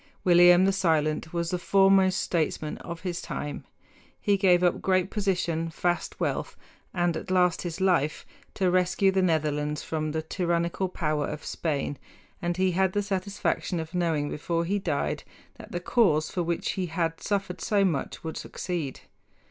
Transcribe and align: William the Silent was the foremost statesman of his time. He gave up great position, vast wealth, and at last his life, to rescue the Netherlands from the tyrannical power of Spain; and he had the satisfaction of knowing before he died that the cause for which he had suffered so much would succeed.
William 0.23 0.65
the 0.65 0.71
Silent 0.71 1.31
was 1.31 1.51
the 1.51 1.59
foremost 1.59 2.19
statesman 2.21 2.79
of 2.79 3.01
his 3.01 3.21
time. 3.21 3.65
He 4.19 4.35
gave 4.35 4.63
up 4.63 4.81
great 4.81 5.11
position, 5.11 5.69
vast 5.69 6.19
wealth, 6.19 6.57
and 6.91 7.15
at 7.15 7.29
last 7.29 7.61
his 7.61 7.79
life, 7.79 8.25
to 8.55 8.71
rescue 8.71 9.11
the 9.11 9.21
Netherlands 9.21 9.83
from 9.83 10.11
the 10.11 10.23
tyrannical 10.23 10.89
power 10.89 11.27
of 11.27 11.45
Spain; 11.45 11.99
and 12.41 12.57
he 12.57 12.71
had 12.71 12.93
the 12.93 13.03
satisfaction 13.03 13.79
of 13.79 13.93
knowing 13.93 14.27
before 14.31 14.65
he 14.65 14.79
died 14.79 15.21
that 15.59 15.71
the 15.71 15.79
cause 15.79 16.31
for 16.31 16.41
which 16.41 16.71
he 16.71 16.87
had 16.87 17.21
suffered 17.21 17.61
so 17.61 17.85
much 17.85 18.23
would 18.23 18.37
succeed. 18.37 19.01